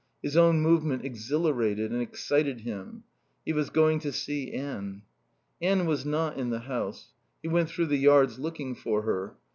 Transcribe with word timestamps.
His 0.23 0.35
own 0.35 0.61
movement 0.61 1.05
exhilarated 1.05 1.91
and 1.91 2.01
excited 2.01 2.61
him. 2.61 3.03
He 3.45 3.53
was 3.53 3.69
going 3.69 3.99
to 3.99 4.11
see 4.11 4.51
Anne. 4.51 5.03
Anne 5.61 5.85
was 5.85 6.07
not 6.07 6.39
in 6.39 6.49
the 6.49 6.61
house. 6.61 7.13
He 7.43 7.47
went 7.47 7.69
through 7.69 7.85
the 7.85 7.97
yards 7.99 8.39
looking 8.39 8.73
for 8.73 9.03
her. 9.03 9.35